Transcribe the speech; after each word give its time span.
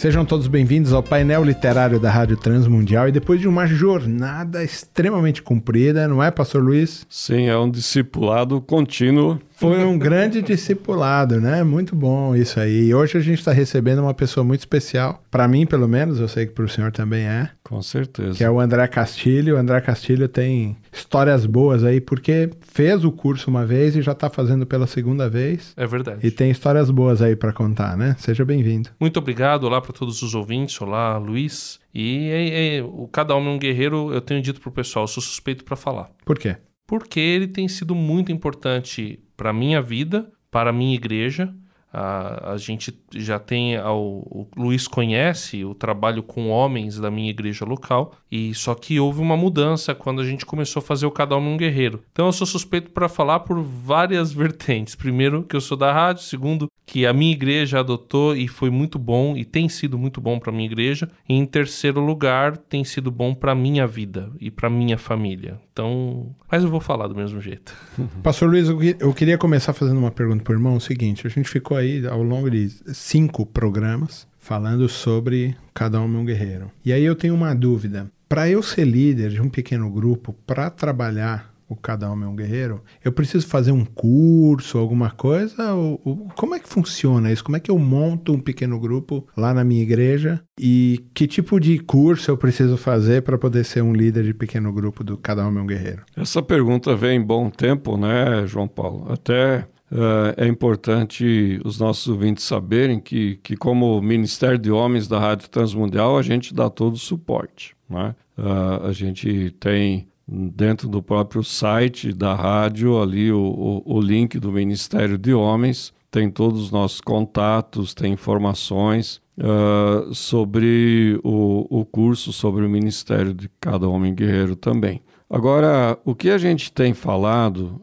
Sejam 0.00 0.24
todos 0.24 0.46
bem-vindos 0.46 0.94
ao 0.94 1.02
painel 1.02 1.44
literário 1.44 2.00
da 2.00 2.10
Rádio 2.10 2.34
Transmundial 2.34 3.06
e 3.06 3.12
depois 3.12 3.38
de 3.38 3.46
uma 3.46 3.66
jornada 3.66 4.64
extremamente 4.64 5.42
comprida, 5.42 6.08
não 6.08 6.22
é, 6.22 6.30
Pastor 6.30 6.62
Luiz? 6.62 7.06
Sim, 7.06 7.48
é 7.48 7.58
um 7.58 7.70
discipulado 7.70 8.62
contínuo 8.62 9.38
foi 9.60 9.84
um 9.84 9.98
grande 9.98 10.40
discipulado, 10.40 11.38
né? 11.38 11.62
Muito 11.62 11.94
bom 11.94 12.34
isso 12.34 12.58
aí. 12.58 12.86
E 12.86 12.94
hoje 12.94 13.18
a 13.18 13.20
gente 13.20 13.40
está 13.40 13.52
recebendo 13.52 13.98
uma 13.98 14.14
pessoa 14.14 14.42
muito 14.42 14.60
especial. 14.60 15.22
Para 15.30 15.46
mim, 15.46 15.64
pelo 15.64 15.86
menos, 15.86 16.18
eu 16.18 16.26
sei 16.26 16.46
que 16.46 16.52
para 16.52 16.64
o 16.64 16.68
senhor 16.68 16.90
também 16.90 17.24
é. 17.24 17.50
Com 17.62 17.80
certeza. 17.80 18.36
Que 18.36 18.42
é 18.42 18.50
o 18.50 18.58
André 18.58 18.86
Castilho. 18.88 19.54
O 19.54 19.58
André 19.58 19.80
Castilho 19.80 20.28
tem 20.28 20.76
histórias 20.92 21.46
boas 21.46 21.84
aí, 21.84 22.00
porque 22.00 22.50
fez 22.60 23.04
o 23.04 23.12
curso 23.12 23.48
uma 23.48 23.64
vez 23.64 23.94
e 23.94 24.02
já 24.02 24.12
está 24.12 24.28
fazendo 24.28 24.66
pela 24.66 24.88
segunda 24.88 25.28
vez. 25.28 25.72
É 25.76 25.86
verdade. 25.86 26.26
E 26.26 26.30
tem 26.32 26.50
histórias 26.50 26.90
boas 26.90 27.22
aí 27.22 27.36
para 27.36 27.52
contar, 27.52 27.96
né? 27.96 28.16
Seja 28.18 28.44
bem-vindo. 28.44 28.90
Muito 28.98 29.18
obrigado. 29.18 29.64
Olá 29.64 29.80
para 29.80 29.92
todos 29.92 30.20
os 30.20 30.34
ouvintes. 30.34 30.80
Olá, 30.80 31.16
Luiz. 31.16 31.78
E 31.94 32.28
é, 32.28 32.76
é, 32.78 32.82
o 32.82 33.08
Cada 33.08 33.34
Homem 33.34 33.52
é 33.52 33.54
um 33.54 33.58
Guerreiro, 33.58 34.12
eu 34.12 34.20
tenho 34.20 34.42
dito 34.42 34.60
pro 34.60 34.70
pessoal, 34.70 35.04
eu 35.04 35.08
sou 35.08 35.22
suspeito 35.22 35.64
para 35.64 35.76
falar. 35.76 36.10
Por 36.24 36.38
quê? 36.38 36.56
Porque 36.86 37.20
ele 37.20 37.46
tem 37.46 37.68
sido 37.68 37.94
muito 37.94 38.32
importante 38.32 39.20
para 39.36 39.50
a 39.50 39.52
minha 39.52 39.80
vida, 39.80 40.28
para 40.50 40.70
a 40.70 40.72
minha 40.72 40.94
igreja. 40.94 41.54
A, 41.92 42.52
a 42.52 42.56
gente 42.56 42.96
já 43.14 43.38
tem, 43.38 43.78
o 43.78 44.46
Luiz 44.56 44.86
conhece 44.86 45.64
o 45.64 45.74
trabalho 45.74 46.22
com 46.22 46.48
homens 46.48 46.98
da 46.98 47.10
minha 47.10 47.30
igreja 47.30 47.64
local, 47.64 48.12
e 48.30 48.54
só 48.54 48.74
que 48.74 49.00
houve 49.00 49.20
uma 49.20 49.36
mudança 49.36 49.94
quando 49.94 50.20
a 50.20 50.24
gente 50.24 50.46
começou 50.46 50.80
a 50.80 50.84
fazer 50.84 51.06
o 51.06 51.10
Cada 51.10 51.36
Homem 51.36 51.54
um 51.54 51.56
Guerreiro. 51.56 52.02
Então 52.12 52.26
eu 52.26 52.32
sou 52.32 52.46
suspeito 52.46 52.90
para 52.90 53.08
falar 53.08 53.40
por 53.40 53.60
várias 53.60 54.30
vertentes. 54.32 54.94
Primeiro, 54.94 55.42
que 55.42 55.56
eu 55.56 55.60
sou 55.60 55.76
da 55.76 55.92
rádio, 55.92 56.22
segundo, 56.22 56.68
que 56.90 57.06
a 57.06 57.12
minha 57.12 57.30
igreja 57.30 57.78
adotou 57.78 58.34
e 58.34 58.48
foi 58.48 58.68
muito 58.68 58.98
bom 58.98 59.36
e 59.36 59.44
tem 59.44 59.68
sido 59.68 59.96
muito 59.96 60.20
bom 60.20 60.40
para 60.40 60.50
minha 60.50 60.66
igreja. 60.66 61.08
E 61.28 61.34
em 61.34 61.46
terceiro 61.46 62.00
lugar, 62.00 62.56
tem 62.56 62.82
sido 62.82 63.12
bom 63.12 63.32
para 63.32 63.54
minha 63.54 63.86
vida 63.86 64.28
e 64.40 64.50
para 64.50 64.68
minha 64.68 64.98
família. 64.98 65.60
Então, 65.72 66.34
mas 66.50 66.64
eu 66.64 66.68
vou 66.68 66.80
falar 66.80 67.06
do 67.06 67.14
mesmo 67.14 67.40
jeito. 67.40 67.72
Pastor 68.24 68.50
Luiz, 68.50 68.68
eu 68.98 69.14
queria 69.14 69.38
começar 69.38 69.72
fazendo 69.72 69.98
uma 69.98 70.10
pergunta 70.10 70.42
para 70.42 70.50
o 70.50 70.56
irmão. 70.56 70.74
É 70.74 70.76
o 70.78 70.80
seguinte, 70.80 71.24
a 71.28 71.30
gente 71.30 71.48
ficou 71.48 71.76
aí 71.76 72.04
ao 72.08 72.24
longo 72.24 72.50
de 72.50 72.68
cinco 72.92 73.46
programas 73.46 74.26
falando 74.40 74.88
sobre 74.88 75.54
cada 75.72 76.00
homem 76.00 76.20
um 76.20 76.24
guerreiro. 76.24 76.72
E 76.84 76.92
aí 76.92 77.04
eu 77.04 77.14
tenho 77.14 77.36
uma 77.36 77.54
dúvida. 77.54 78.10
Para 78.28 78.48
eu 78.48 78.64
ser 78.64 78.84
líder 78.84 79.30
de 79.30 79.40
um 79.40 79.48
pequeno 79.48 79.88
grupo, 79.88 80.32
para 80.44 80.68
trabalhar 80.70 81.49
o 81.70 81.76
Cada 81.76 82.10
Homem 82.10 82.24
é 82.24 82.28
um 82.28 82.34
Guerreiro, 82.34 82.82
eu 83.04 83.12
preciso 83.12 83.46
fazer 83.46 83.70
um 83.70 83.84
curso, 83.84 84.76
alguma 84.76 85.08
coisa? 85.08 85.72
Ou, 85.72 86.00
ou, 86.04 86.16
como 86.36 86.56
é 86.56 86.58
que 86.58 86.68
funciona 86.68 87.30
isso? 87.30 87.44
Como 87.44 87.56
é 87.56 87.60
que 87.60 87.70
eu 87.70 87.78
monto 87.78 88.32
um 88.32 88.40
pequeno 88.40 88.78
grupo 88.80 89.24
lá 89.36 89.54
na 89.54 89.62
minha 89.62 89.80
igreja? 89.80 90.42
E 90.58 91.04
que 91.14 91.28
tipo 91.28 91.60
de 91.60 91.78
curso 91.78 92.28
eu 92.28 92.36
preciso 92.36 92.76
fazer 92.76 93.22
para 93.22 93.38
poder 93.38 93.64
ser 93.64 93.82
um 93.82 93.92
líder 93.92 94.24
de 94.24 94.34
pequeno 94.34 94.72
grupo 94.72 95.04
do 95.04 95.16
Cada 95.16 95.46
Homem 95.46 95.60
é 95.60 95.62
um 95.62 95.66
Guerreiro? 95.66 96.02
Essa 96.16 96.42
pergunta 96.42 96.96
vem 96.96 97.18
em 97.20 97.24
bom 97.24 97.48
tempo, 97.48 97.96
né, 97.96 98.44
João 98.46 98.66
Paulo? 98.66 99.12
Até 99.12 99.68
Uh, 99.92 100.30
é 100.36 100.46
importante 100.46 101.60
os 101.64 101.80
nossos 101.80 102.06
ouvintes 102.06 102.44
saberem 102.44 103.00
que, 103.00 103.40
que, 103.42 103.56
como 103.56 104.00
Ministério 104.00 104.56
de 104.56 104.70
Homens 104.70 105.08
da 105.08 105.18
Rádio 105.18 105.50
Transmundial, 105.50 106.16
a 106.16 106.22
gente 106.22 106.54
dá 106.54 106.70
todo 106.70 106.94
o 106.94 106.96
suporte. 106.96 107.74
Né? 107.88 108.14
Uh, 108.38 108.86
a 108.86 108.92
gente 108.92 109.50
tem 109.58 110.06
dentro 110.30 110.88
do 110.88 111.02
próprio 111.02 111.42
site 111.42 112.12
da 112.12 112.34
rádio 112.34 113.02
ali 113.02 113.32
o, 113.32 113.82
o, 113.84 113.96
o 113.96 114.00
link 114.00 114.38
do 114.38 114.52
Ministério 114.52 115.18
de 115.18 115.34
Homens, 115.34 115.92
tem 116.10 116.30
todos 116.30 116.60
os 116.60 116.70
nossos 116.70 117.00
contatos, 117.00 117.94
tem 117.94 118.12
informações 118.12 119.20
uh, 119.38 120.14
sobre 120.14 121.18
o, 121.24 121.66
o 121.80 121.84
curso, 121.84 122.32
sobre 122.32 122.64
o 122.64 122.68
Ministério 122.68 123.34
de 123.34 123.50
Cada 123.60 123.88
Homem 123.88 124.14
Guerreiro 124.14 124.54
também. 124.54 125.02
Agora, 125.28 125.98
o 126.04 126.14
que 126.14 126.30
a 126.30 126.38
gente 126.38 126.72
tem 126.72 126.92
falado 126.92 127.80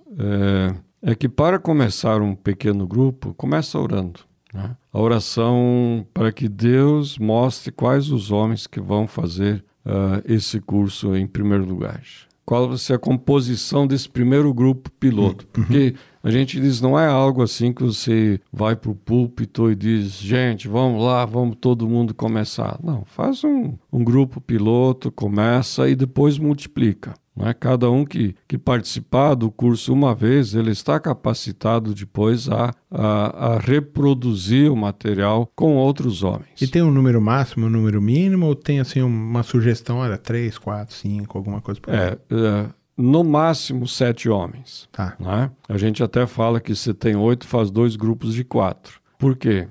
é, 1.04 1.12
é 1.12 1.16
que 1.16 1.30
para 1.30 1.60
começar 1.60 2.22
um 2.22 2.36
pequeno 2.36 2.86
grupo, 2.86 3.34
começa 3.34 3.80
orando. 3.80 4.20
Né? 4.54 4.76
A 4.92 5.00
oração 5.00 6.06
para 6.14 6.32
que 6.32 6.50
Deus 6.50 7.18
mostre 7.18 7.72
quais 7.72 8.12
os 8.12 8.32
homens 8.32 8.68
que 8.68 8.82
vão 8.82 9.08
fazer 9.08 9.64
uh, 9.86 10.22
esse 10.26 10.60
curso 10.60 11.16
em 11.16 11.26
primeiro 11.26 11.66
lugar 11.66 12.02
qual 12.48 12.70
vai 12.70 12.78
ser 12.78 12.94
a 12.94 12.98
composição 12.98 13.86
desse 13.86 14.08
primeiro 14.08 14.54
grupo 14.54 14.90
piloto. 14.98 15.46
Uhum. 15.46 15.66
Porque 15.66 15.96
a 16.28 16.30
gente 16.30 16.60
diz, 16.60 16.82
não 16.82 17.00
é 17.00 17.08
algo 17.08 17.42
assim 17.42 17.72
que 17.72 17.82
você 17.82 18.38
vai 18.52 18.76
para 18.76 18.92
o 18.92 18.96
púlpito 18.96 19.72
e 19.72 19.76
diz, 19.76 20.20
gente, 20.20 20.68
vamos 20.68 21.02
lá, 21.02 21.24
vamos 21.24 21.56
todo 21.56 21.88
mundo 21.88 22.14
começar. 22.14 22.78
Não, 22.84 23.06
faz 23.06 23.46
um, 23.46 23.78
um 23.90 24.04
grupo 24.04 24.42
piloto, 24.42 25.10
começa 25.10 25.88
e 25.88 25.96
depois 25.96 26.38
multiplica. 26.38 27.14
Né? 27.34 27.54
Cada 27.58 27.90
um 27.90 28.04
que, 28.04 28.36
que 28.46 28.58
participar 28.58 29.36
do 29.36 29.50
curso 29.50 29.94
uma 29.94 30.14
vez, 30.14 30.54
ele 30.54 30.72
está 30.72 31.00
capacitado 31.00 31.94
depois 31.94 32.50
a, 32.50 32.74
a, 32.92 33.54
a, 33.54 33.60
reproduzir 33.60 34.70
o 34.70 34.76
material 34.76 35.50
com 35.56 35.78
outros 35.78 36.24
homens. 36.24 36.62
E 36.62 36.68
tem 36.68 36.82
um 36.82 36.92
número 36.92 37.22
máximo, 37.22 37.68
um 37.68 37.70
número 37.70 38.02
mínimo, 38.02 38.48
ou 38.48 38.56
tem 38.56 38.82
assim 38.82 39.02
uma 39.02 39.44
sugestão, 39.44 40.00
olha, 40.00 40.18
três, 40.18 40.58
quatro, 40.58 40.94
cinco, 40.94 41.38
alguma 41.38 41.62
coisa 41.62 41.80
por 41.80 41.94
é, 41.94 42.18
é, 42.32 42.66
no 42.98 43.24
máximo 43.24 43.88
sete 43.88 44.28
homens. 44.28 44.90
Tá. 44.92 45.16
Né? 45.20 45.52
A 45.70 45.78
gente 45.78 46.04
até 46.04 46.26
fala 46.26 46.60
que 46.60 46.74
se 46.74 46.94
tem 46.94 47.16
oito, 47.16 47.48
faz 47.48 47.70
dois 47.70 47.96
grupos 47.96 48.34
de 48.34 48.44
quatro. 48.44 49.00
Por 49.20 49.36
quê? 49.36 49.68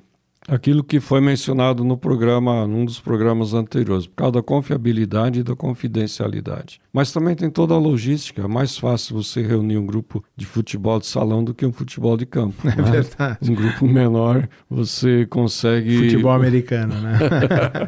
Aquilo 0.49 0.84
que 0.84 1.01
foi 1.01 1.21
mencionado 1.21 1.84
no 1.84 1.97
programa, 1.97 2.67
num 2.67 2.84
dos 2.84 3.01
programas 3.01 3.55
anteriores, 3.55 4.07
por 4.07 4.15
causa 4.15 4.33
da 4.33 4.43
confiabilidade 4.43 5.41
e 5.41 5.43
da 5.43 5.57
confidencialidade. 5.57 6.81
Mas 6.93 7.12
também 7.12 7.34
tem 7.34 7.51
toda 7.51 7.75
a 7.75 7.79
logística. 7.79 8.43
É 8.43 8.49
mais 8.49 8.79
fácil 8.79 9.17
você 9.17 9.43
reunir 9.43 9.77
um 9.77 9.84
grupo 9.84 10.25
de 10.37 10.47
futebol 10.47 10.99
de 10.99 11.07
salão 11.07 11.43
do 11.43 11.53
que 11.53 11.67
um 11.67 11.73
futebol 11.73 12.17
de 12.17 12.27
campo. 12.27 12.57
É 12.77 12.83
né? 12.83 12.91
verdade. 12.91 13.51
Um 13.51 13.55
grupo 13.55 13.87
menor, 13.87 14.49
você 14.69 15.25
consegue. 15.27 15.97
Futebol 15.97 16.33
americano, 16.33 16.95
né? 17.01 17.19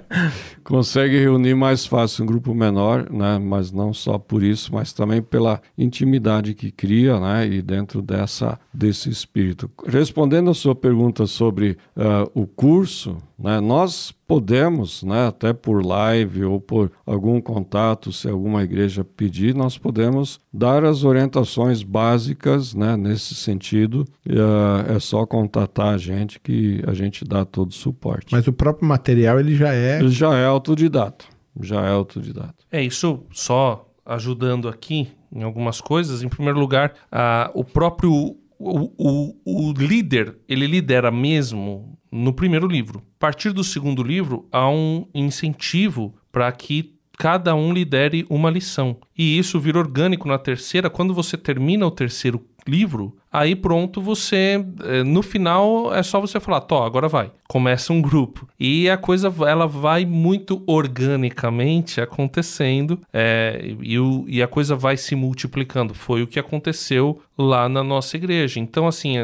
consegue 0.65 1.19
reunir 1.19 1.55
mais 1.55 1.85
fácil 1.85 2.25
um 2.25 2.27
grupo 2.27 2.55
menor, 2.55 3.11
né? 3.11 3.39
Mas 3.39 3.71
não 3.71 3.93
só 3.93 4.19
por 4.19 4.43
isso, 4.43 4.73
mas 4.73 4.95
também 4.95 5.21
pela 5.21 5.61
intimidade 5.77 6.55
que 6.55 6.71
cria, 6.71 7.21
né? 7.21 7.47
E 7.47 7.61
dentro 7.61 8.01
dessa 8.01 8.59
desse 8.73 9.11
espírito. 9.11 9.71
Respondendo 9.87 10.51
a 10.51 10.55
sua 10.55 10.75
pergunta 10.75 11.27
sobre 11.27 11.77
uh, 11.97 12.31
o 12.35 12.47
curso, 12.48 13.19
né, 13.38 13.60
nós 13.60 14.12
podemos, 14.26 15.03
né, 15.03 15.28
até 15.28 15.53
por 15.53 15.84
live 15.84 16.44
ou 16.44 16.60
por 16.60 16.91
algum 17.06 17.41
contato, 17.41 18.12
se 18.12 18.28
alguma 18.28 18.62
igreja 18.62 19.04
pedir, 19.04 19.54
nós 19.54 19.78
podemos 19.78 20.41
dar 20.53 20.84
as 20.84 21.04
orientações 21.04 21.82
básicas 21.82 22.75
né, 22.75 22.97
nesse 22.97 23.34
sentido. 23.34 24.04
Uh, 24.26 24.97
é 24.97 24.98
só 24.98 25.25
contatar 25.25 25.94
a 25.94 25.98
gente 25.98 26.41
que 26.41 26.82
a 26.86 26.92
gente 26.92 27.25
dá 27.25 27.44
todo 27.44 27.70
o 27.70 27.75
suporte. 27.75 28.32
Mas 28.32 28.47
o 28.47 28.53
próprio 28.53 28.88
material 28.88 29.38
ele 29.38 29.54
já 29.54 29.72
é. 29.72 29.98
Ele 29.98 30.10
já 30.10 30.34
é 30.34 30.44
autodidata. 30.44 31.25
Já 31.60 31.82
é 31.82 31.91
autodidata. 31.91 32.54
É 32.70 32.82
isso 32.82 33.25
só 33.32 33.88
ajudando 34.04 34.69
aqui 34.69 35.09
em 35.32 35.42
algumas 35.42 35.80
coisas. 35.80 36.22
Em 36.22 36.28
primeiro 36.28 36.59
lugar, 36.59 36.94
uh, 37.12 37.51
o 37.54 37.65
próprio 37.65 38.36
o, 38.59 38.91
o, 38.98 39.36
o 39.44 39.72
líder, 39.72 40.36
ele 40.48 40.66
lidera 40.66 41.10
mesmo 41.10 41.97
no 42.10 42.33
primeiro 42.33 42.66
livro. 42.66 43.03
A 43.16 43.21
partir 43.21 43.53
do 43.53 43.65
segundo 43.65 44.03
livro, 44.03 44.47
há 44.53 44.69
um 44.69 45.07
incentivo 45.15 46.15
para 46.31 46.51
que 46.53 46.95
cada 47.19 47.55
um 47.55 47.72
lidere 47.72 48.25
uma 48.31 48.49
lição. 48.49 48.97
E 49.16 49.37
isso 49.39 49.59
vira 49.59 49.78
orgânico 49.78 50.28
na 50.28 50.39
terceira. 50.39 50.89
Quando 50.89 51.13
você 51.13 51.37
termina 51.37 51.84
o 51.84 51.91
terceiro 51.91 52.47
livro, 52.68 53.16
aí 53.32 53.56
pronto, 53.56 54.00
você 54.00 54.65
eh, 54.84 55.03
no 55.03 55.22
final 55.22 55.94
é 55.94 56.03
só 56.03 56.20
você 56.20 56.38
falar, 56.38 56.60
tó, 56.60 56.84
agora 56.84 57.09
vai. 57.09 57.32
Começa 57.48 57.92
um 57.92 58.03
grupo. 58.03 58.47
E 58.60 58.91
a 58.91 58.97
coisa 58.97 59.32
ela 59.47 59.66
vai 59.66 60.04
muito 60.04 60.62
organicamente 60.66 62.00
acontecendo 62.00 63.00
é, 63.12 63.74
e, 63.80 63.98
o, 63.98 64.24
e 64.28 64.42
a 64.42 64.47
coisa 64.47 64.76
vai 64.76 64.97
se 64.97 65.15
multiplicando. 65.15 65.94
Foi 65.94 66.22
o 66.22 66.26
que 66.26 66.38
aconteceu 66.38 67.20
lá 67.36 67.68
na 67.68 67.82
nossa 67.82 68.16
igreja. 68.16 68.60
Então, 68.60 68.86
assim, 68.86 69.16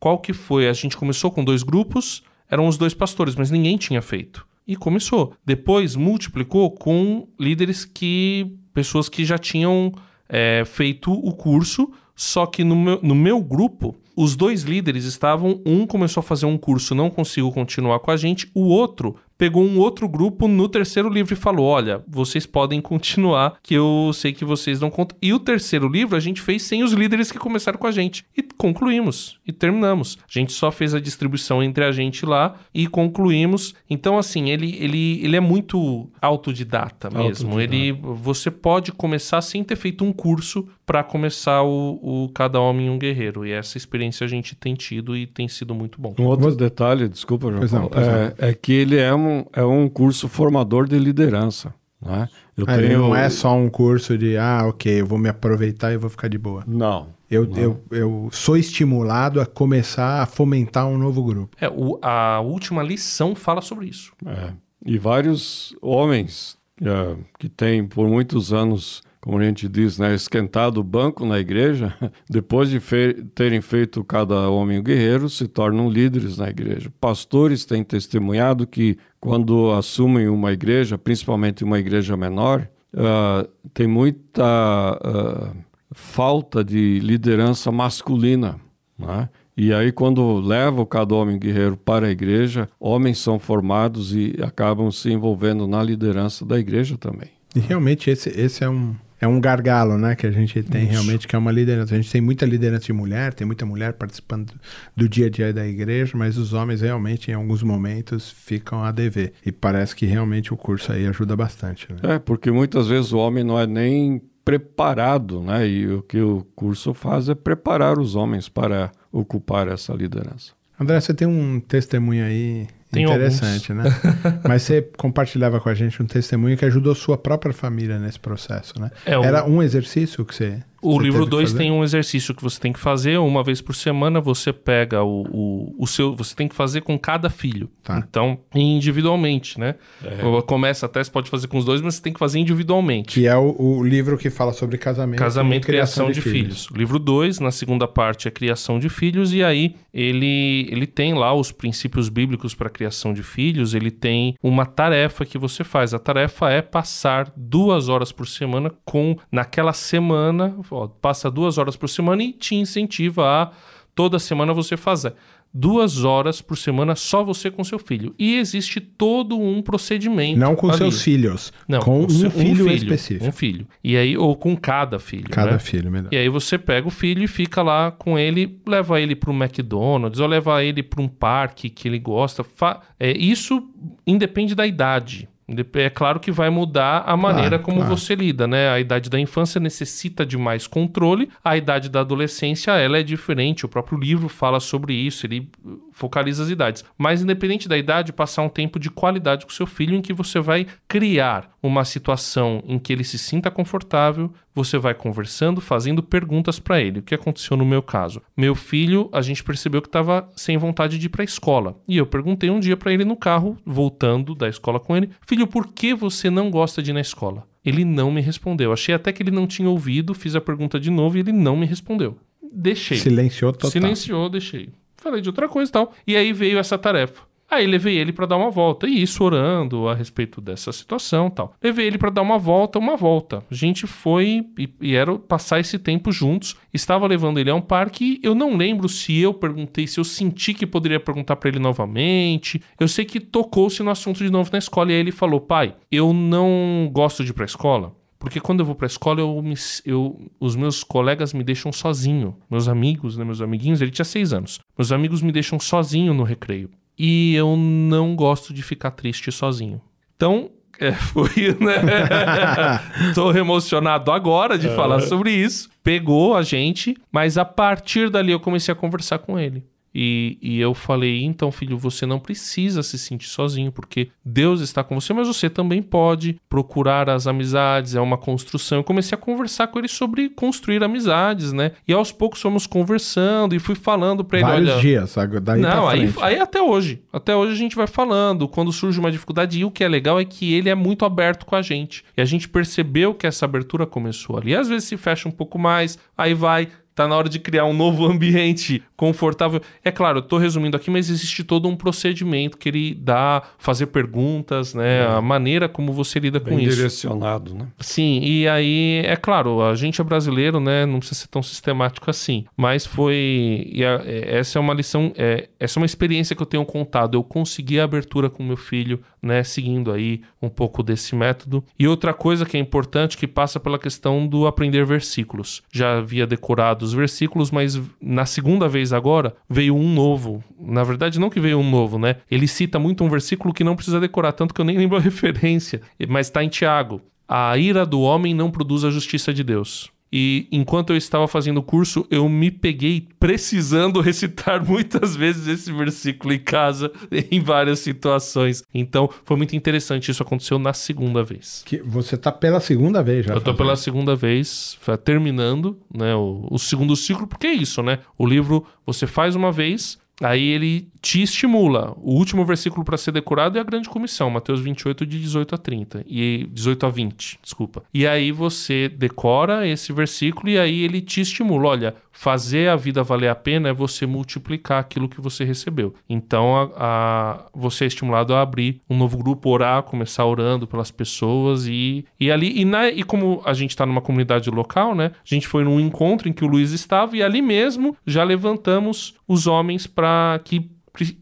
qual 0.00 0.18
que 0.18 0.32
foi? 0.32 0.68
A 0.68 0.72
gente 0.72 0.96
começou 0.96 1.30
com 1.30 1.44
dois 1.44 1.62
grupos, 1.62 2.22
eram 2.50 2.66
os 2.66 2.78
dois 2.78 2.94
pastores, 2.94 3.36
mas 3.36 3.50
ninguém 3.50 3.76
tinha 3.76 4.00
feito 4.00 4.46
e 4.66 4.74
começou. 4.74 5.34
Depois 5.44 5.94
multiplicou 5.94 6.70
com 6.70 7.28
líderes 7.38 7.84
que. 7.84 8.56
pessoas 8.74 9.08
que 9.08 9.24
já 9.24 9.38
tinham 9.38 9.92
é, 10.28 10.64
feito 10.64 11.12
o 11.12 11.32
curso, 11.32 11.92
só 12.16 12.46
que 12.46 12.64
no 12.64 12.74
meu, 12.74 13.00
no 13.02 13.14
meu 13.14 13.40
grupo 13.40 13.94
os 14.16 14.34
dois 14.34 14.62
líderes 14.62 15.04
estavam, 15.04 15.60
um 15.66 15.86
começou 15.86 16.22
a 16.22 16.24
fazer 16.24 16.46
um 16.46 16.56
curso, 16.56 16.94
não 16.94 17.10
conseguiu 17.10 17.52
continuar 17.52 18.00
com 18.00 18.10
a 18.10 18.16
gente, 18.16 18.50
o 18.54 18.62
outro 18.62 19.16
pegou 19.38 19.62
um 19.62 19.78
outro 19.78 20.08
grupo 20.08 20.48
no 20.48 20.68
terceiro 20.68 21.08
livro 21.08 21.34
e 21.34 21.36
falou: 21.36 21.66
Olha, 21.66 22.02
vocês 22.06 22.46
podem 22.46 22.80
continuar, 22.80 23.58
que 23.62 23.74
eu 23.74 24.10
sei 24.14 24.32
que 24.32 24.44
vocês 24.44 24.80
não 24.80 24.90
contam. 24.90 25.16
E 25.20 25.32
o 25.32 25.38
terceiro 25.38 25.88
livro 25.88 26.16
a 26.16 26.20
gente 26.20 26.40
fez 26.40 26.62
sem 26.62 26.82
os 26.82 26.92
líderes 26.92 27.30
que 27.30 27.38
começaram 27.38 27.78
com 27.78 27.86
a 27.86 27.92
gente. 27.92 28.24
E 28.36 28.42
concluímos. 28.42 29.38
E 29.46 29.52
terminamos. 29.52 30.18
A 30.22 30.38
gente 30.38 30.52
só 30.52 30.70
fez 30.70 30.94
a 30.94 31.00
distribuição 31.00 31.62
entre 31.62 31.84
a 31.84 31.92
gente 31.92 32.24
lá 32.24 32.56
e 32.74 32.86
concluímos. 32.86 33.74
Então, 33.88 34.18
assim, 34.18 34.50
ele, 34.50 34.76
ele, 34.80 35.24
ele 35.24 35.36
é 35.36 35.40
muito 35.40 36.08
autodidata 36.20 37.10
mesmo. 37.10 37.50
Autodidata. 37.50 37.62
Ele, 37.62 37.92
você 37.92 38.50
pode 38.50 38.92
começar 38.92 39.40
sem 39.42 39.62
ter 39.62 39.76
feito 39.76 40.04
um 40.04 40.12
curso 40.12 40.66
para 40.86 41.02
começar 41.02 41.62
o, 41.62 41.98
o, 42.00 42.28
Cada 42.28 42.60
Homem 42.60 42.88
um 42.88 42.98
Guerreiro. 42.98 43.44
E 43.44 43.50
essa 43.50 43.76
experiência 43.76 44.24
a 44.24 44.28
gente 44.28 44.54
tem 44.54 44.74
tido 44.74 45.16
e 45.16 45.26
tem 45.26 45.48
sido 45.48 45.74
muito 45.74 46.00
bom. 46.00 46.14
Um 46.18 46.26
outro 46.26 46.54
detalhe, 46.54 47.08
desculpa, 47.08 47.50
João 47.50 47.66
Paulo, 47.68 47.90
não, 47.92 48.00
é, 48.00 48.34
é, 48.38 48.54
que 48.54 48.72
ele 48.72 48.96
é 48.96 49.12
um, 49.26 49.44
é 49.52 49.64
um 49.64 49.88
curso 49.88 50.28
formador 50.28 50.88
de 50.88 50.98
liderança. 50.98 51.74
Né? 52.00 52.28
Eu 52.56 52.64
ah, 52.68 52.76
tenho... 52.76 52.98
Não 53.00 53.16
é 53.16 53.28
só 53.28 53.54
um 53.54 53.68
curso 53.68 54.16
de, 54.16 54.36
ah, 54.36 54.62
ok, 54.66 55.00
eu 55.00 55.06
vou 55.06 55.18
me 55.18 55.28
aproveitar 55.28 55.92
e 55.92 55.96
vou 55.96 56.08
ficar 56.10 56.28
de 56.28 56.38
boa. 56.38 56.62
Não. 56.66 57.08
Eu, 57.30 57.46
não. 57.46 57.56
eu, 57.56 57.84
eu 57.90 58.28
sou 58.32 58.56
estimulado 58.56 59.40
a 59.40 59.46
começar 59.46 60.22
a 60.22 60.26
fomentar 60.26 60.86
um 60.86 60.96
novo 60.96 61.22
grupo. 61.24 61.56
É, 61.60 61.68
o, 61.68 61.98
a 62.00 62.40
última 62.40 62.82
lição 62.82 63.34
fala 63.34 63.60
sobre 63.60 63.86
isso. 63.88 64.12
É. 64.24 64.52
E 64.84 64.98
vários 64.98 65.74
homens 65.82 66.56
é, 66.80 67.16
que 67.38 67.48
têm 67.48 67.86
por 67.86 68.08
muitos 68.08 68.52
anos 68.52 69.02
como 69.26 69.40
a 69.40 69.44
gente 69.44 69.68
diz, 69.68 69.98
né, 69.98 70.14
esquentado 70.14 70.78
o 70.78 70.84
banco 70.84 71.26
na 71.26 71.40
igreja, 71.40 71.92
depois 72.30 72.70
de 72.70 72.78
fe 72.78 73.12
terem 73.34 73.60
feito 73.60 74.04
cada 74.04 74.48
homem 74.48 74.80
guerreiro, 74.80 75.28
se 75.28 75.48
tornam 75.48 75.90
líderes 75.90 76.38
na 76.38 76.48
igreja. 76.48 76.92
Pastores 77.00 77.64
têm 77.64 77.82
testemunhado 77.82 78.68
que 78.68 78.96
quando 79.18 79.72
assumem 79.72 80.28
uma 80.28 80.52
igreja, 80.52 80.96
principalmente 80.96 81.64
uma 81.64 81.76
igreja 81.76 82.16
menor, 82.16 82.68
uh, 82.94 83.50
tem 83.74 83.88
muita 83.88 84.96
uh, 85.04 85.56
falta 85.90 86.62
de 86.62 87.00
liderança 87.00 87.72
masculina. 87.72 88.60
Né? 88.96 89.28
E 89.56 89.74
aí, 89.74 89.90
quando 89.90 90.38
leva 90.38 90.86
cada 90.86 91.16
homem 91.16 91.36
guerreiro 91.36 91.76
para 91.76 92.06
a 92.06 92.10
igreja, 92.12 92.68
homens 92.78 93.18
são 93.18 93.40
formados 93.40 94.14
e 94.14 94.36
acabam 94.40 94.88
se 94.92 95.10
envolvendo 95.10 95.66
na 95.66 95.82
liderança 95.82 96.46
da 96.46 96.60
igreja 96.60 96.96
também. 96.96 97.30
E 97.56 97.58
realmente 97.58 98.08
esse, 98.08 98.28
esse 98.28 98.62
é 98.62 98.68
um, 98.68 98.94
é 99.20 99.26
um 99.26 99.40
gargalo, 99.40 99.96
né, 99.96 100.14
que 100.14 100.26
a 100.26 100.30
gente 100.30 100.62
tem 100.62 100.84
Isso. 100.84 100.92
realmente, 100.92 101.26
que 101.26 101.34
é 101.34 101.38
uma 101.38 101.50
liderança. 101.50 101.94
A 101.94 101.96
gente 101.96 102.10
tem 102.10 102.20
muita 102.20 102.44
liderança 102.44 102.84
de 102.84 102.92
mulher, 102.92 103.32
tem 103.32 103.46
muita 103.46 103.64
mulher 103.64 103.94
participando 103.94 104.52
do 104.94 105.08
dia 105.08 105.26
a 105.26 105.30
dia 105.30 105.52
da 105.52 105.66
igreja, 105.66 106.12
mas 106.16 106.36
os 106.36 106.52
homens 106.52 106.80
realmente, 106.82 107.30
em 107.30 107.34
alguns 107.34 107.62
momentos, 107.62 108.30
ficam 108.30 108.84
a 108.84 108.92
dever. 108.92 109.32
E 109.44 109.50
parece 109.50 109.96
que 109.96 110.06
realmente 110.06 110.52
o 110.52 110.56
curso 110.56 110.92
aí 110.92 111.06
ajuda 111.06 111.34
bastante. 111.36 111.88
Né? 111.90 112.14
É, 112.14 112.18
porque 112.18 112.50
muitas 112.50 112.88
vezes 112.88 113.12
o 113.12 113.18
homem 113.18 113.42
não 113.42 113.58
é 113.58 113.66
nem 113.66 114.20
preparado, 114.44 115.40
né? 115.40 115.66
E 115.66 115.88
o 115.88 116.02
que 116.02 116.20
o 116.20 116.46
curso 116.54 116.94
faz 116.94 117.28
é 117.28 117.34
preparar 117.34 117.98
os 117.98 118.14
homens 118.14 118.48
para 118.48 118.92
ocupar 119.10 119.66
essa 119.66 119.92
liderança. 119.92 120.52
André, 120.78 121.00
você 121.00 121.12
tem 121.12 121.26
um 121.26 121.58
testemunho 121.58 122.24
aí 122.24 122.68
tem 122.96 123.04
Interessante, 123.04 123.72
alguns. 123.72 123.92
né? 123.92 124.40
Mas 124.48 124.62
você 124.62 124.82
compartilhava 124.96 125.60
com 125.60 125.68
a 125.68 125.74
gente 125.74 126.02
um 126.02 126.06
testemunho 126.06 126.56
que 126.56 126.64
ajudou 126.64 126.94
sua 126.94 127.18
própria 127.18 127.52
família 127.52 127.98
nesse 127.98 128.18
processo, 128.18 128.80
né? 128.80 128.90
É, 129.04 129.14
Era 129.14 129.44
um 129.44 129.62
exercício 129.62 130.24
que 130.24 130.34
você 130.34 130.62
o 130.94 131.00
livro 131.00 131.26
2 131.26 131.52
tem 131.52 131.70
um 131.70 131.82
exercício 131.82 132.34
que 132.34 132.42
você 132.42 132.60
tem 132.60 132.72
que 132.72 132.78
fazer 132.78 133.18
uma 133.18 133.42
vez 133.42 133.60
por 133.60 133.74
semana. 133.74 134.20
Você 134.20 134.52
pega 134.52 135.02
o, 135.02 135.26
o, 135.30 135.74
o 135.78 135.86
seu. 135.86 136.14
Você 136.14 136.34
tem 136.34 136.46
que 136.48 136.54
fazer 136.54 136.82
com 136.82 136.98
cada 136.98 137.28
filho. 137.28 137.68
Tá. 137.82 137.98
Então, 137.98 138.38
individualmente, 138.54 139.58
né? 139.58 139.74
É. 140.04 140.42
Começa 140.42 140.86
até, 140.86 141.02
você 141.02 141.10
pode 141.10 141.30
fazer 141.30 141.48
com 141.48 141.58
os 141.58 141.64
dois, 141.64 141.80
mas 141.80 141.96
você 141.96 142.02
tem 142.02 142.12
que 142.12 142.18
fazer 142.18 142.38
individualmente. 142.38 143.20
Que 143.20 143.26
é 143.26 143.36
o, 143.36 143.54
o 143.58 143.84
livro 143.84 144.16
que 144.16 144.30
fala 144.30 144.52
sobre 144.52 144.78
casamento. 144.78 145.18
Casamento 145.18 145.64
e 145.64 145.66
criação, 145.66 146.06
criação 146.06 146.08
de, 146.08 146.14
de 146.14 146.20
filhos. 146.20 146.66
filhos. 146.66 146.70
O 146.70 146.76
livro 146.76 146.98
2, 146.98 147.40
na 147.40 147.50
segunda 147.50 147.88
parte, 147.88 148.28
é 148.28 148.30
criação 148.30 148.78
de 148.78 148.88
filhos, 148.88 149.32
e 149.32 149.42
aí 149.42 149.74
ele, 149.92 150.68
ele 150.70 150.86
tem 150.86 151.14
lá 151.14 151.32
os 151.34 151.50
princípios 151.50 152.08
bíblicos 152.08 152.54
para 152.54 152.68
criação 152.68 153.12
de 153.12 153.22
filhos. 153.22 153.74
Ele 153.74 153.90
tem 153.90 154.36
uma 154.42 154.66
tarefa 154.66 155.24
que 155.24 155.38
você 155.38 155.64
faz. 155.64 155.94
A 155.94 155.98
tarefa 155.98 156.50
é 156.50 156.60
passar 156.60 157.32
duas 157.36 157.88
horas 157.88 158.12
por 158.12 158.28
semana 158.28 158.70
com, 158.84 159.16
naquela 159.32 159.72
semana, 159.72 160.54
ó, 160.76 160.88
passa 160.88 161.30
duas 161.30 161.58
horas 161.58 161.76
por 161.76 161.88
semana 161.88 162.22
e 162.22 162.32
te 162.32 162.54
incentiva 162.54 163.24
a 163.24 163.50
toda 163.94 164.18
semana 164.18 164.52
você 164.52 164.76
fazer 164.76 165.14
duas 165.56 166.04
horas 166.04 166.42
por 166.42 166.56
semana 166.58 166.94
só 166.94 167.24
você 167.24 167.50
com 167.50 167.64
seu 167.64 167.78
filho. 167.78 168.14
E 168.18 168.36
existe 168.36 168.78
todo 168.78 169.40
um 169.40 169.62
procedimento. 169.62 170.38
Não 170.38 170.54
com 170.54 170.68
ali. 170.68 170.78
seus 170.78 171.02
filhos. 171.02 171.52
Não, 171.66 171.80
com 171.80 172.04
um, 172.04 172.08
seu, 172.08 172.30
filho, 172.30 172.52
um 172.52 172.68
filho 172.68 172.72
específico. 172.72 173.26
Um 173.26 173.32
filho. 173.32 173.66
E 173.82 173.96
aí, 173.96 174.16
ou 174.16 174.36
com 174.36 174.54
cada 174.54 174.98
filho. 174.98 175.30
Cada 175.30 175.52
né? 175.52 175.58
filho, 175.58 175.90
melhor. 175.90 176.12
E 176.12 176.16
aí 176.16 176.28
você 176.28 176.58
pega 176.58 176.86
o 176.86 176.90
filho 176.90 177.22
e 177.22 177.26
fica 177.26 177.62
lá 177.62 177.90
com 177.90 178.18
ele, 178.18 178.60
leva 178.66 179.00
ele 179.00 179.16
para 179.16 179.30
um 179.30 179.42
McDonald's 179.42 180.20
ou 180.20 180.26
leva 180.26 180.62
ele 180.62 180.82
para 180.82 181.02
um 181.02 181.08
parque 181.08 181.70
que 181.70 181.88
ele 181.88 181.98
gosta. 181.98 182.44
Fa 182.44 182.82
é, 183.00 183.16
isso 183.16 183.70
independe 184.06 184.54
da 184.54 184.66
idade. 184.66 185.28
É 185.74 185.88
claro 185.88 186.18
que 186.18 186.32
vai 186.32 186.50
mudar 186.50 187.04
a 187.06 187.16
maneira 187.16 187.50
claro, 187.50 187.62
como 187.62 187.76
claro. 187.78 187.96
você 187.96 188.16
lida, 188.16 188.48
né? 188.48 188.68
A 188.68 188.80
idade 188.80 189.08
da 189.08 189.18
infância 189.18 189.60
necessita 189.60 190.26
de 190.26 190.36
mais 190.36 190.66
controle, 190.66 191.30
a 191.44 191.56
idade 191.56 191.88
da 191.88 192.00
adolescência 192.00 192.72
ela 192.72 192.98
é 192.98 193.02
diferente. 193.02 193.64
O 193.64 193.68
próprio 193.68 193.96
livro 193.96 194.28
fala 194.28 194.58
sobre 194.58 194.92
isso, 194.94 195.24
ele 195.24 195.48
focaliza 195.92 196.42
as 196.42 196.50
idades. 196.50 196.84
Mas 196.98 197.22
independente 197.22 197.68
da 197.68 197.78
idade, 197.78 198.12
passar 198.12 198.42
um 198.42 198.48
tempo 198.48 198.80
de 198.80 198.90
qualidade 198.90 199.46
com 199.46 199.52
seu 199.52 199.66
filho 199.66 199.94
em 199.94 200.02
que 200.02 200.12
você 200.12 200.40
vai 200.40 200.66
criar 200.88 201.48
uma 201.62 201.84
situação 201.84 202.64
em 202.66 202.76
que 202.76 202.92
ele 202.92 203.04
se 203.04 203.18
sinta 203.18 203.48
confortável, 203.48 204.32
você 204.56 204.78
vai 204.78 204.94
conversando, 204.94 205.60
fazendo 205.60 206.02
perguntas 206.02 206.58
para 206.58 206.80
ele. 206.80 207.00
O 207.00 207.02
que 207.02 207.14
aconteceu 207.14 207.58
no 207.58 207.64
meu 207.66 207.82
caso? 207.82 208.22
Meu 208.34 208.54
filho, 208.54 209.10
a 209.12 209.20
gente 209.20 209.44
percebeu 209.44 209.82
que 209.82 209.88
estava 209.88 210.28
sem 210.34 210.56
vontade 210.56 210.98
de 210.98 211.06
ir 211.06 211.10
para 211.10 211.22
a 211.22 211.24
escola. 211.24 211.78
E 211.86 211.98
eu 211.98 212.06
perguntei 212.06 212.48
um 212.48 212.58
dia 212.58 212.76
para 212.76 212.90
ele 212.92 213.04
no 213.04 213.16
carro, 213.16 213.58
voltando 213.66 214.34
da 214.34 214.48
escola 214.48 214.80
com 214.80 214.96
ele: 214.96 215.10
"Filho, 215.20 215.46
por 215.46 215.66
que 215.66 215.94
você 215.94 216.30
não 216.30 216.50
gosta 216.50 216.82
de 216.82 216.90
ir 216.90 216.94
na 216.94 217.00
escola?" 217.00 217.46
Ele 217.62 217.84
não 217.84 218.10
me 218.10 218.20
respondeu. 218.20 218.72
Achei 218.72 218.94
até 218.94 219.12
que 219.12 219.22
ele 219.22 219.30
não 219.30 219.46
tinha 219.46 219.68
ouvido, 219.68 220.14
fiz 220.14 220.34
a 220.34 220.40
pergunta 220.40 220.80
de 220.80 220.90
novo 220.90 221.16
e 221.16 221.20
ele 221.20 221.32
não 221.32 221.56
me 221.56 221.66
respondeu. 221.66 222.16
Deixei. 222.52 222.96
Silenciou 222.96 223.52
total. 223.52 223.70
Silenciou, 223.70 224.28
deixei. 224.30 224.70
Falei 224.96 225.20
de 225.20 225.28
outra 225.28 225.48
coisa 225.48 225.68
e 225.68 225.72
tal. 225.72 225.92
E 226.06 226.16
aí 226.16 226.32
veio 226.32 226.58
essa 226.58 226.78
tarefa. 226.78 227.22
Aí 227.48 227.66
levei 227.66 227.96
ele 227.96 228.12
para 228.12 228.26
dar 228.26 228.36
uma 228.36 228.50
volta, 228.50 228.88
e 228.88 229.00
isso 229.00 229.22
orando 229.22 229.88
a 229.88 229.94
respeito 229.94 230.40
dessa 230.40 230.72
situação 230.72 231.30
tal. 231.30 231.54
Levei 231.62 231.86
ele 231.86 231.96
para 231.96 232.10
dar 232.10 232.22
uma 232.22 232.38
volta, 232.38 232.78
uma 232.78 232.96
volta. 232.96 233.42
A 233.48 233.54
gente 233.54 233.86
foi 233.86 234.44
e, 234.58 234.68
e, 234.80 234.94
era 234.94 235.16
passar 235.16 235.60
esse 235.60 235.78
tempo 235.78 236.10
juntos. 236.10 236.56
Estava 236.74 237.06
levando 237.06 237.38
ele 237.38 237.50
a 237.50 237.54
um 237.54 237.60
parque. 237.60 238.18
Eu 238.22 238.34
não 238.34 238.56
lembro 238.56 238.88
se 238.88 239.16
eu 239.18 239.32
perguntei, 239.32 239.86
se 239.86 240.00
eu 240.00 240.04
senti 240.04 240.52
que 240.54 240.66
poderia 240.66 240.98
perguntar 240.98 241.36
para 241.36 241.48
ele 241.48 241.60
novamente. 241.60 242.60
Eu 242.80 242.88
sei 242.88 243.04
que 243.04 243.20
tocou-se 243.20 243.82
no 243.82 243.90
assunto 243.90 244.18
de 244.18 244.30
novo 244.30 244.50
na 244.52 244.58
escola 244.58 244.90
e 244.90 244.94
aí 244.94 245.00
ele 245.00 245.12
falou: 245.12 245.40
pai, 245.40 245.76
eu 245.90 246.12
não 246.12 246.90
gosto 246.92 247.22
de 247.22 247.30
ir 247.30 247.34
para 247.34 247.44
escola. 247.44 247.94
Porque 248.18 248.40
quando 248.40 248.60
eu 248.60 248.66
vou 248.66 248.74
para 248.74 248.86
a 248.86 248.88
escola, 248.88 249.20
eu, 249.20 249.40
me, 249.40 249.54
eu, 249.84 250.30
os 250.40 250.56
meus 250.56 250.82
colegas 250.82 251.32
me 251.32 251.44
deixam 251.44 251.70
sozinho. 251.70 252.36
Meus 252.50 252.66
amigos, 252.66 253.16
né, 253.16 253.24
meus 253.24 253.40
amiguinhos, 253.40 253.80
ele 253.80 253.90
tinha 253.90 254.04
seis 254.04 254.32
anos. 254.32 254.58
Meus 254.76 254.90
amigos 254.90 255.22
me 255.22 255.30
deixam 255.30 255.60
sozinho 255.60 256.12
no 256.12 256.24
recreio 256.24 256.70
e 256.98 257.34
eu 257.34 257.56
não 257.56 258.14
gosto 258.14 258.52
de 258.52 258.62
ficar 258.62 258.90
triste 258.92 259.30
sozinho. 259.30 259.80
Então, 260.16 260.50
é, 260.78 260.92
foi, 261.12 261.56
né? 261.60 262.80
Tô 263.14 263.32
emocionado 263.32 264.10
agora 264.10 264.58
de 264.58 264.68
falar 264.70 265.00
sobre 265.00 265.30
isso. 265.30 265.68
Pegou 265.82 266.36
a 266.36 266.42
gente, 266.42 266.96
mas 267.10 267.38
a 267.38 267.44
partir 267.44 268.10
dali 268.10 268.32
eu 268.32 268.40
comecei 268.40 268.72
a 268.72 268.76
conversar 268.76 269.18
com 269.18 269.38
ele. 269.38 269.64
E, 269.98 270.36
e 270.42 270.60
eu 270.60 270.74
falei: 270.74 271.24
então, 271.24 271.50
filho, 271.50 271.78
você 271.78 272.04
não 272.04 272.18
precisa 272.18 272.82
se 272.82 272.98
sentir 272.98 273.28
sozinho, 273.28 273.72
porque 273.72 274.10
Deus 274.22 274.60
está 274.60 274.84
com 274.84 275.00
você, 275.00 275.14
mas 275.14 275.26
você 275.26 275.48
também 275.48 275.80
pode 275.80 276.38
procurar 276.50 277.08
as 277.08 277.26
amizades, 277.26 277.94
é 277.94 278.00
uma 278.00 278.18
construção. 278.18 278.76
Eu 278.76 278.84
comecei 278.84 279.16
a 279.16 279.18
conversar 279.18 279.68
com 279.68 279.78
ele 279.78 279.88
sobre 279.88 280.28
construir 280.28 280.84
amizades, 280.84 281.50
né? 281.50 281.72
E 281.88 281.94
aos 281.94 282.12
poucos 282.12 282.42
fomos 282.42 282.66
conversando 282.66 283.54
e 283.54 283.58
fui 283.58 283.74
falando 283.74 284.22
para 284.22 284.38
ele: 284.38 284.46
Vários 284.46 284.70
olha. 284.70 284.80
dias, 284.82 285.14
daí 285.42 285.62
Não, 285.62 285.88
aí, 285.88 286.12
aí 286.20 286.38
até 286.38 286.60
hoje. 286.60 287.02
Até 287.10 287.34
hoje 287.34 287.52
a 287.52 287.56
gente 287.56 287.74
vai 287.74 287.86
falando. 287.86 288.46
Quando 288.46 288.70
surge 288.72 289.00
uma 289.00 289.10
dificuldade, 289.10 289.58
e 289.58 289.64
o 289.64 289.70
que 289.70 289.82
é 289.82 289.88
legal 289.88 290.20
é 290.20 290.26
que 290.26 290.52
ele 290.52 290.68
é 290.68 290.74
muito 290.74 291.06
aberto 291.06 291.46
com 291.46 291.56
a 291.56 291.62
gente. 291.62 292.04
E 292.14 292.20
a 292.20 292.24
gente 292.26 292.50
percebeu 292.50 293.14
que 293.14 293.26
essa 293.26 293.46
abertura 293.46 293.86
começou 293.86 294.36
ali. 294.36 294.54
Às 294.54 294.68
vezes 294.68 294.86
se 294.86 294.98
fecha 294.98 295.26
um 295.26 295.32
pouco 295.32 295.58
mais, 295.58 295.98
aí 296.18 296.34
vai 296.34 296.68
tá 296.96 297.06
na 297.06 297.14
hora 297.14 297.28
de 297.28 297.38
criar 297.38 297.66
um 297.66 297.74
novo 297.74 298.04
ambiente 298.10 298.82
confortável. 298.96 299.60
É 299.84 299.92
claro, 299.92 300.18
eu 300.18 300.22
tô 300.22 300.38
resumindo 300.38 300.76
aqui, 300.76 300.90
mas 300.90 301.10
existe 301.10 301.44
todo 301.44 301.68
um 301.68 301.76
procedimento 301.76 302.56
que 302.56 302.70
ele 302.70 302.94
dá, 302.94 303.42
fazer 303.58 303.86
perguntas, 303.88 304.72
né? 304.74 305.02
É. 305.02 305.06
A 305.06 305.20
maneira 305.20 305.68
como 305.68 305.92
você 305.92 306.18
lida 306.18 306.40
Bem 306.40 306.54
com 306.54 306.60
isso. 306.60 306.76
direcionado, 306.76 307.54
né? 307.54 307.68
Sim, 307.78 308.20
e 308.22 308.48
aí, 308.48 309.02
é 309.04 309.14
claro, 309.14 309.62
a 309.62 309.74
gente 309.74 310.00
é 310.00 310.04
brasileiro, 310.04 310.58
né? 310.58 310.86
Não 310.86 310.98
precisa 310.98 311.20
ser 311.20 311.28
tão 311.28 311.42
sistemático 311.42 312.10
assim. 312.10 312.46
Mas 312.56 312.86
foi. 312.86 313.70
E 313.70 313.84
a, 313.84 314.00
é, 314.06 314.38
essa 314.38 314.58
é 314.58 314.60
uma 314.60 314.72
lição, 314.72 315.12
é, 315.16 315.50
essa 315.60 315.78
é 315.78 315.80
uma 315.80 315.86
experiência 315.86 316.34
que 316.34 316.40
eu 316.40 316.46
tenho 316.46 316.64
contado. 316.64 317.16
Eu 317.16 317.22
consegui 317.22 317.78
a 317.78 317.84
abertura 317.84 318.30
com 318.30 318.42
meu 318.42 318.56
filho, 318.56 319.02
né? 319.20 319.44
Seguindo 319.44 319.92
aí 319.92 320.22
um 320.40 320.48
pouco 320.48 320.82
desse 320.82 321.14
método. 321.14 321.62
E 321.78 321.86
outra 321.86 322.14
coisa 322.14 322.46
que 322.46 322.56
é 322.56 322.60
importante 322.60 323.18
que 323.18 323.26
passa 323.26 323.60
pela 323.60 323.78
questão 323.78 324.26
do 324.26 324.46
aprender 324.46 324.86
versículos. 324.86 325.62
Já 325.70 325.98
havia 325.98 326.26
decorado 326.26 326.85
os 326.86 326.94
versículos, 326.94 327.50
mas 327.50 327.80
na 328.00 328.26
segunda 328.26 328.68
vez 328.68 328.92
agora 328.92 329.34
veio 329.48 329.74
um 329.74 329.92
novo. 329.92 330.42
Na 330.58 330.82
verdade, 330.84 331.20
não 331.20 331.30
que 331.30 331.40
veio 331.40 331.58
um 331.58 331.70
novo, 331.70 331.98
né? 331.98 332.16
Ele 332.30 332.46
cita 332.46 332.78
muito 332.78 333.04
um 333.04 333.08
versículo 333.08 333.52
que 333.52 333.64
não 333.64 333.76
precisa 333.76 334.00
decorar, 334.00 334.32
tanto 334.32 334.54
que 334.54 334.60
eu 334.60 334.64
nem 334.64 334.78
lembro 334.78 334.96
a 334.96 335.00
referência, 335.02 335.80
mas 336.08 336.26
está 336.26 336.42
em 336.42 336.48
Tiago. 336.48 337.00
A 337.28 337.56
ira 337.58 337.84
do 337.84 338.00
homem 338.00 338.34
não 338.34 338.50
produz 338.50 338.84
a 338.84 338.90
justiça 338.90 339.34
de 339.34 339.42
Deus. 339.42 339.90
E 340.12 340.46
enquanto 340.52 340.90
eu 340.90 340.96
estava 340.96 341.26
fazendo 341.26 341.58
o 341.58 341.62
curso, 341.62 342.06
eu 342.10 342.28
me 342.28 342.50
peguei 342.50 343.08
precisando 343.18 344.00
recitar 344.02 344.64
muitas 344.64 345.16
vezes 345.16 345.46
esse 345.46 345.72
versículo 345.72 346.32
em 346.32 346.38
casa, 346.38 346.92
em 347.30 347.40
várias 347.40 347.80
situações. 347.80 348.62
Então, 348.72 349.08
foi 349.24 349.36
muito 349.36 349.56
interessante. 349.56 350.10
Isso 350.10 350.22
aconteceu 350.22 350.58
na 350.58 350.72
segunda 350.72 351.22
vez. 351.22 351.62
Que 351.66 351.78
você 351.78 352.14
está 352.14 352.30
pela 352.30 352.60
segunda 352.60 353.02
vez 353.02 353.26
já. 353.26 353.34
Eu 353.34 353.38
estou 353.38 353.54
pela 353.54 353.76
segunda 353.76 354.14
vez, 354.14 354.78
terminando 355.04 355.78
né, 355.92 356.14
o, 356.14 356.46
o 356.50 356.58
segundo 356.58 356.94
ciclo, 356.94 357.26
porque 357.26 357.46
é 357.46 357.52
isso, 357.52 357.82
né? 357.82 358.00
O 358.16 358.26
livro 358.26 358.64
você 358.86 359.06
faz 359.06 359.34
uma 359.34 359.50
vez, 359.50 359.98
Aí 360.22 360.48
ele 360.48 360.88
te 361.00 361.22
estimula. 361.22 361.94
O 361.98 362.14
último 362.14 362.44
versículo 362.44 362.84
para 362.84 362.96
ser 362.96 363.12
decorado 363.12 363.58
é 363.58 363.60
a 363.60 363.64
grande 363.64 363.88
comissão, 363.88 364.30
Mateus 364.30 364.60
28, 364.60 365.04
de 365.04 365.20
18 365.20 365.54
a 365.54 365.58
30. 365.58 366.04
E 366.06 366.48
18 366.50 366.86
a 366.86 366.88
20, 366.88 367.38
desculpa. 367.42 367.82
E 367.92 368.06
aí 368.06 368.32
você 368.32 368.88
decora 368.88 369.66
esse 369.66 369.92
versículo 369.92 370.48
e 370.48 370.58
aí 370.58 370.82
ele 370.82 371.00
te 371.00 371.20
estimula. 371.20 371.68
Olha, 371.68 371.94
fazer 372.16 372.70
a 372.70 372.76
vida 372.76 373.02
valer 373.02 373.28
a 373.28 373.34
pena 373.34 373.68
é 373.68 373.72
você 373.74 374.06
multiplicar 374.06 374.80
aquilo 374.80 375.06
que 375.06 375.20
você 375.20 375.44
recebeu. 375.44 375.94
Então 376.08 376.56
a, 376.56 376.70
a, 376.74 377.46
você 377.54 377.84
é 377.84 377.86
estimulado 377.86 378.34
a 378.34 378.40
abrir 378.40 378.80
um 378.88 378.96
novo 378.96 379.18
grupo, 379.18 379.50
orar, 379.50 379.82
começar 379.82 380.24
orando 380.24 380.66
pelas 380.66 380.90
pessoas 380.90 381.66
e, 381.66 382.06
e 382.18 382.30
ali. 382.30 382.58
E, 382.58 382.64
na, 382.64 382.88
e 382.88 383.02
como 383.02 383.42
a 383.44 383.52
gente 383.52 383.70
está 383.70 383.84
numa 383.84 384.00
comunidade 384.00 384.48
local, 384.48 384.94
né? 384.94 385.12
A 385.14 385.34
gente 385.34 385.46
foi 385.46 385.62
num 385.62 385.78
encontro 385.78 386.26
em 386.26 386.32
que 386.32 386.42
o 386.42 386.48
Luiz 386.48 386.72
estava 386.72 387.14
e 387.18 387.22
ali 387.22 387.42
mesmo 387.42 387.94
já 388.06 388.24
levantamos 388.24 389.14
os 389.28 389.46
homens 389.46 389.86
para 389.86 390.40
que 390.42 390.70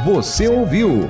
Você 0.05 0.47
ouviu 0.47 1.09